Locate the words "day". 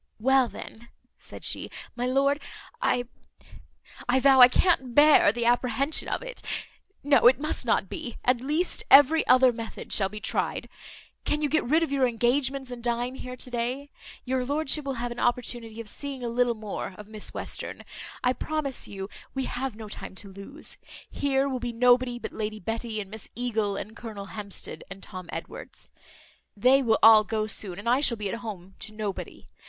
13.51-13.91